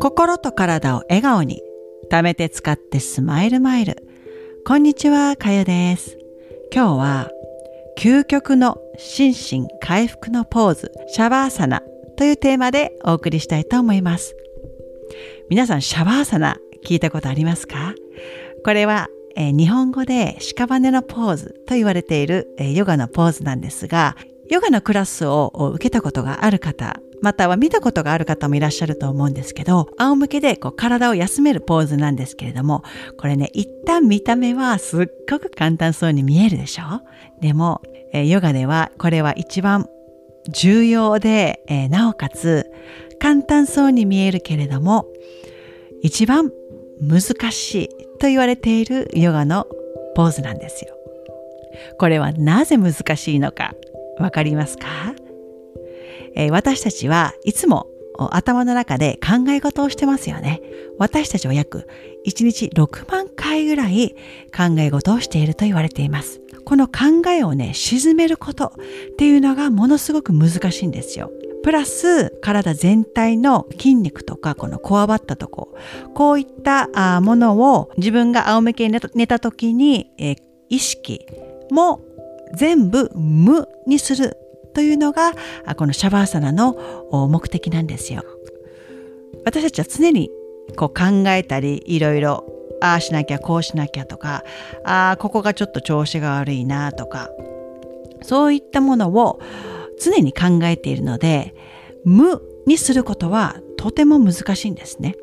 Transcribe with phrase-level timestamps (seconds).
[0.00, 1.60] 心と体を笑顔に
[2.10, 4.02] 貯めて使ってスマイルマイル。
[4.64, 6.16] こんにちはかよです。
[6.74, 7.30] 今日は
[7.98, 9.34] 究極の心
[9.66, 11.82] 身回復のポーズシャバーサナ
[12.16, 14.34] というテーマでお送りしたいと思います。
[15.50, 17.94] 皆さんシャバーサナ聞いたことありますか？
[18.64, 24.16] これはえ日本語で屍のポーズと言われている、えヨガのポーズなんですが
[24.48, 32.82] ヨガのクラスを受けたことがある方または見たことがある方もいらっしゃると思うんですけど仰向けでこう体を休めるポーズなんですけれども
[33.18, 37.02] これね一旦見た目はすっごく簡単そうに見えるでしょ？
[37.40, 39.88] でも、えヨガではこれは一番
[40.48, 42.70] 重要で、えなおかつ
[43.18, 45.06] 簡単そうに見えるけれども
[46.02, 46.50] 一番
[47.00, 49.66] 難しいと言われているヨガの
[50.14, 50.94] ポーズなんですよ。
[51.98, 53.74] これはなぜ難しいのか
[54.18, 54.86] わかりますか、
[56.34, 57.86] えー、私たちはいつも
[58.30, 60.60] 頭の中で考え事をしてますよね。
[60.98, 61.88] 私たちは約
[62.26, 64.14] 1日6万回ぐらい
[64.54, 66.40] 考え事をしていると言われています。
[66.64, 71.32] この考えをね、沈めることっていうのがものすごく難しいんですよ。
[71.62, 75.74] プラス体全体の筋肉とかこのこわばったとこ
[76.14, 80.36] こういったものを自分が仰向けに寝た時に、え
[80.68, 81.26] 意識
[81.70, 82.00] も
[82.54, 84.36] 全部無にする
[84.74, 85.32] というのが
[85.76, 86.74] このシャバーサナの
[87.28, 88.22] 目的なんですよ。
[89.44, 90.30] 私たちは常に
[90.76, 92.44] こう考えたりいろいろ
[92.80, 94.44] ああしなきゃこうしなきゃとか
[94.84, 97.30] ああここがちょっと調子が悪いなとか
[98.22, 99.40] そういったものを
[100.00, 101.54] 常に考えているので
[102.04, 105.16] 無にすることはとても難しいんですね。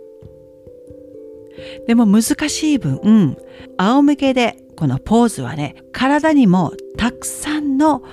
[1.87, 3.37] でも難しい分
[3.77, 8.03] 仰向けでこのポーズはね体にもたくさんの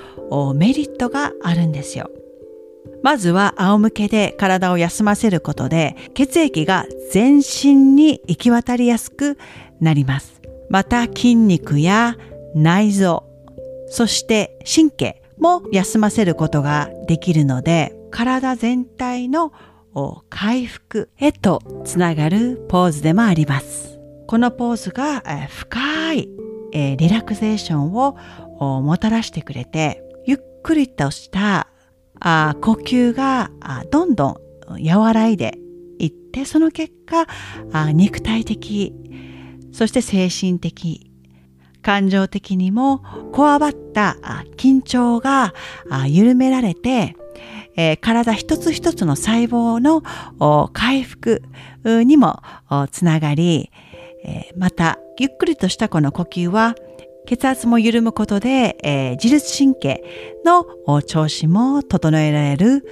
[0.55, 2.11] メリットがあるんですよ。
[3.03, 9.37] まずは仰向けで体を休ませることで血液が全身に行き渡りやすく
[9.81, 10.41] なります。
[10.71, 12.17] また筋肉や
[12.55, 13.25] 内臓、
[13.89, 19.53] そして神経も休ませることができるので体全体の
[20.31, 23.99] 回復へとつながるポーズでもあります。
[24.27, 26.29] このポーズが深い
[26.73, 28.17] リラクゼーションを
[28.81, 31.69] もたらしてくれてゆっくりとした
[32.21, 33.51] 呼吸が
[33.91, 34.37] どんどん
[34.83, 35.59] 和らいで
[35.99, 37.27] いってその結果
[37.93, 38.95] 肉体的
[39.73, 41.11] そして精神的
[41.83, 43.01] 感情的にも
[43.33, 44.17] こわばった
[44.57, 45.53] 緊張が
[46.07, 47.15] 緩められて、
[47.77, 51.43] え体一つ一つの細胞の回復
[51.85, 52.41] にも
[52.91, 53.71] つながり、
[54.25, 56.75] えまたゆっくりとしたこの呼吸は
[57.27, 60.05] 血圧も緩むことで、え自律神経
[60.45, 62.85] の調子も整えられる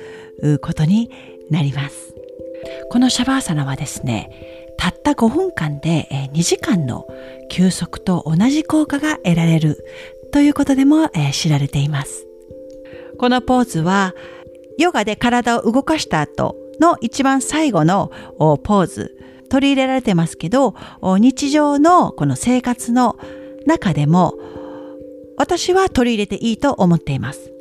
[0.61, 1.11] ことに
[1.51, 2.15] なります。
[2.91, 4.31] このシャバーサナはですね、
[4.79, 7.07] たった5分間で2時間の
[7.51, 9.85] 休息と同じ効果が得られる
[10.33, 12.27] ということでも知られています。
[13.19, 14.15] このポーズは
[14.79, 19.17] ヨガで体を動かした後の一番最後のポーズ
[19.49, 23.19] 取り入れられてますけど日常のこの生活の
[23.67, 24.35] 中でも
[25.37, 27.53] 私は取り入れていいと思っています。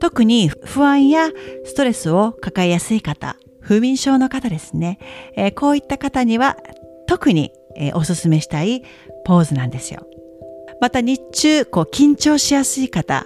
[0.00, 1.30] 特に不安や
[1.64, 4.98] ストレスを抱えやすい方不眠症の方ですね、
[5.36, 6.56] えー、こういった方には
[7.06, 8.82] 特に、えー、おすすめしたい
[9.24, 10.06] ポーズなんですよ。
[10.80, 13.24] また日中こう緊張しやすい方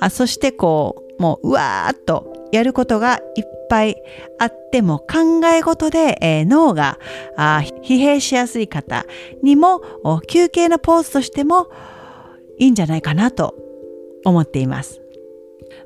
[0.00, 3.96] あそしてこうもううわーっとやることがいっぱい
[4.38, 6.98] あっても考え事で、えー、脳が
[7.36, 9.06] あ疲弊しやすい方
[9.42, 9.80] にも
[10.26, 11.68] 休憩のポーズとしても
[12.58, 13.54] いいんじゃないかなと
[14.24, 15.00] 思っています。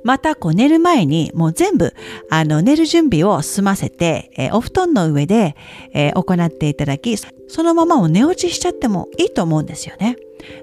[0.05, 1.95] またこう寝る前にもう全部
[2.31, 5.57] あの寝る準備を済ませて、えー、お布団の上で、
[5.93, 10.17] えー、行っていただきそのままを寝落ちしちゃってもいいと思うんですよね。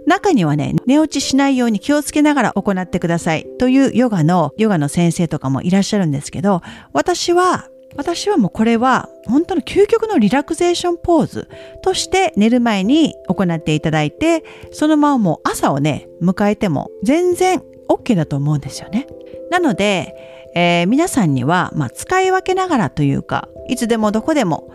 [0.06, 6.62] 中にはね、寝落ちしないように気をつけながら行ってくださいというヨガの、ヨガの先生とかもいらっしゃるんですけど、
[6.92, 11.50] 私は私はもうこれは本当の究極のリラクゼーションポーズ
[11.82, 19.08] として寝る前に行っていただいてそのままもう朝をね迎えても全然 OK だと思うんですよね。
[19.50, 20.16] なので、
[20.56, 24.72] えー、皆さんには、まあ、使い分けながらというかいつでもどこでも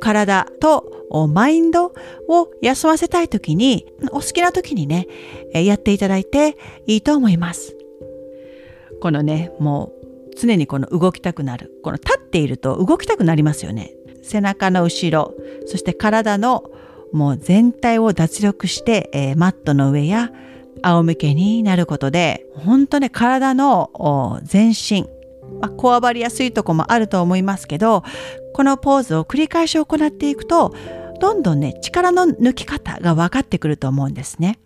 [0.00, 1.92] 体とマインド
[2.28, 5.06] を休ませたい時にお好きな時にね
[5.52, 6.56] やっていただいて
[6.86, 7.76] いいと思います。
[9.00, 13.92] このねもう常にこの動きたくなるこの立っていると動きたくなりますよね。
[14.22, 15.34] 背中の後ろ
[15.66, 16.64] そして体の
[17.12, 20.30] もう全体を脱力して、えー、マットの上や
[20.86, 25.02] 仰向けになることで本当ね体の全身、
[25.60, 28.02] まあ、こわばりやすいとこもあると思いますけど
[28.56, 30.74] このポーズを繰り返し行っていくと、
[31.20, 34.58] どんどんね、力の抜き方が分かってくると思うんですね。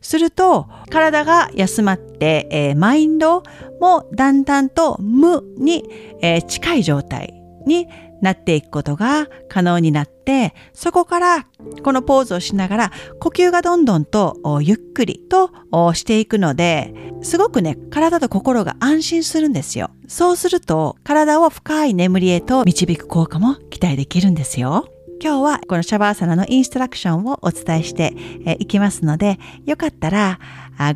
[0.00, 3.44] すると、体が休まって、えー、マインド
[3.80, 5.88] もだんだんと無に、
[6.20, 7.32] えー、近い状態
[7.64, 7.86] に
[8.22, 11.46] なっていくことが可能になって、そこから
[11.82, 15.50] このポーズをしながら呼吸がどんどんとゆっくりと
[15.92, 19.90] していくので、すごくね、体と心が安心するんですよ。
[20.08, 24.88] そうすると、体を深い眠りへと導く効果も期待できるんですよ。
[25.20, 28.14] 今日はこのシャバーサナのインストラクションをお伝えして
[28.58, 30.38] いきますので、よかったら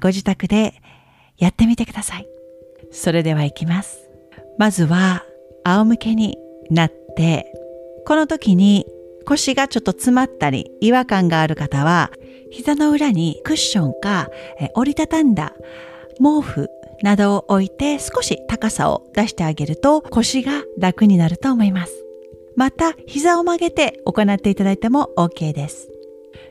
[0.01, 0.81] ご自宅で
[1.39, 2.27] やってみてください。
[2.91, 3.99] それでは行きます。
[4.59, 5.23] まずは
[5.65, 6.39] 仰向けに
[6.71, 7.06] なって、
[8.07, 8.87] この時に
[9.27, 12.13] 腰がちょっと詰まったり違和感がある方は、
[12.51, 14.29] 膝の裏にクッションか
[14.75, 15.53] 折りたたんだ
[16.19, 16.69] 毛布
[17.03, 21.93] などを置いて少し高さを出してあげると腰が楽になると思います。
[22.55, 25.91] また膝を曲げて行っていただいても OK です。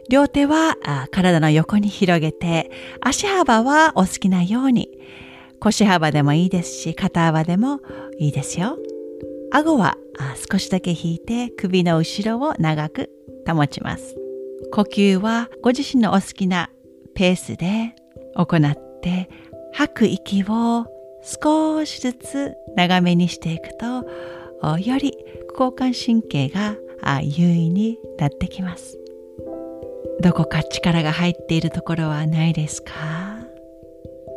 [0.10, 0.78] 両手は
[1.12, 2.70] 体の横に広げて
[3.02, 4.90] 足幅はお好きなように
[5.60, 7.80] 腰幅でもいいですし肩幅でも
[8.20, 8.78] いいですよ。
[9.52, 9.98] 顎は
[10.50, 13.10] 少しだけ引いて首の後ろを長く
[13.48, 14.16] 保ちます。
[14.72, 16.70] 呼吸はご自身のお好きな
[17.14, 17.96] ペースで
[18.36, 19.30] 行って
[19.74, 20.86] 吐く息を
[21.22, 24.06] 少しずつ長めにしていくと
[24.78, 25.14] より
[25.52, 26.76] 交感神経が
[27.22, 28.98] 優位になってきます
[30.22, 32.92] どこか力が入っているところはないですか？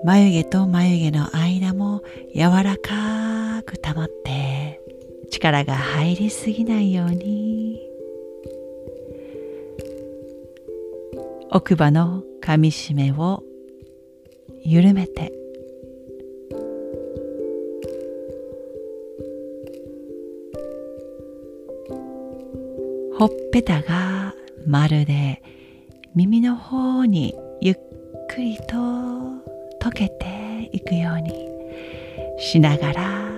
[0.04, 2.02] 眉毛と眉毛の間も
[2.34, 4.80] 柔らかく保って
[5.30, 7.80] 力が入りすぎないように。
[11.50, 13.42] 奥歯の噛みしめを
[14.62, 15.32] 緩めて。
[23.18, 24.32] ほっぺたが
[24.64, 25.42] まるで
[26.14, 27.74] 耳の方にゆっ
[28.28, 28.76] くりと
[29.80, 31.48] 溶けていくように
[32.38, 33.37] しながら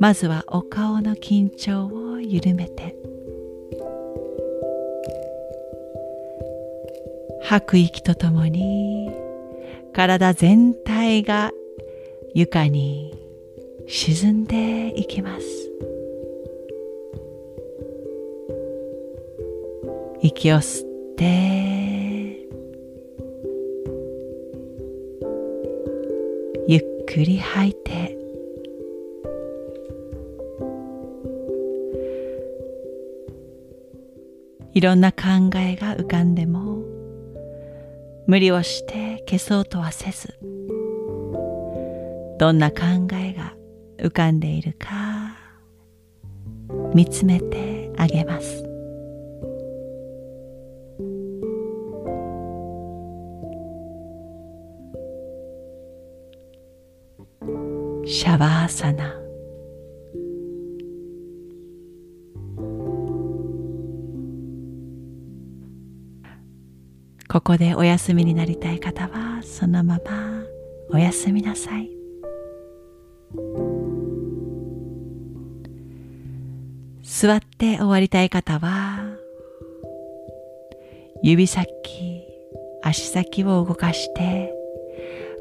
[0.00, 2.96] まずはお顔の緊張を緩めて。
[7.42, 9.10] 吐く息とともに
[9.92, 11.52] 体全体が
[12.32, 13.14] 床に
[13.86, 15.44] 沈んでいきます。
[20.22, 21.24] 息を吸って。
[26.66, 28.19] ゆっくり吐いて。
[34.72, 36.84] いろんな考えが浮かんでも
[38.26, 40.38] 無理をして消そうとはせず
[42.38, 43.54] どんな考えが
[43.98, 45.36] 浮かんでいるか
[46.94, 48.64] 見つめてあげます。
[58.06, 59.29] シャバーサナ。
[67.30, 70.42] ここでお休みになりたい方はそのまま
[70.90, 71.88] おやすみなさい。
[77.04, 79.16] 座って終わりたい方は
[81.22, 81.68] 指先
[82.82, 84.52] 足先を動かして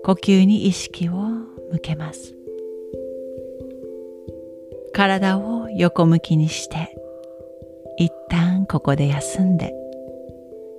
[0.04, 2.36] 呼吸に意識を向けます。
[4.94, 6.96] 体を横向きにして
[7.98, 9.89] 一旦ここで休んで。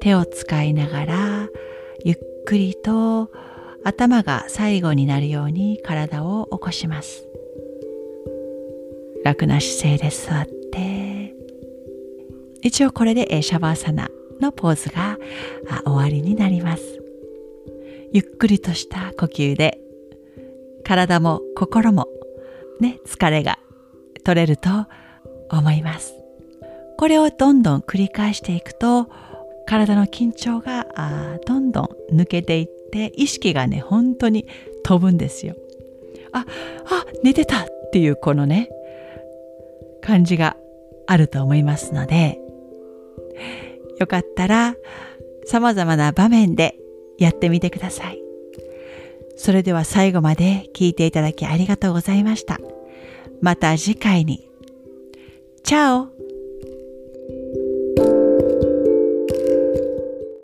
[0.01, 1.49] 手を使いながら
[2.05, 2.17] ゆっ
[2.47, 3.31] くりと
[3.85, 7.27] 頭が最後になるように体を起こします。
[9.25, 11.35] 楽な姿勢で座って。
[12.63, 14.09] 一応これでシャバーサナ
[14.41, 15.19] のポーズが
[15.85, 16.83] 終わりになります。
[18.13, 19.79] ゆっくりとした呼吸で
[20.85, 22.09] 体も心も
[22.81, 23.59] ね疲れが
[24.25, 24.69] 取れると
[25.51, 26.15] 思います。
[26.99, 29.09] これをどんどん繰り返していくと
[29.71, 30.87] 体の緊張が
[31.47, 34.49] どんどん抜けていって意識がね本当に
[34.83, 35.55] 飛ぶんですよ
[36.33, 36.45] あ
[36.87, 38.69] あ寝てたっていうこのね
[40.03, 40.57] 感じが
[41.07, 42.41] あると思いますので
[44.01, 44.75] よかったら
[45.47, 46.77] 様々な場面で
[47.19, 48.21] やってみてください
[49.37, 52.59] それでは最後まで聞いていただきありがとうございました。
[53.41, 54.47] また次回に。
[55.63, 56.20] チャオ